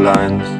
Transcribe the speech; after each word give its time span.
lines. 0.00 0.59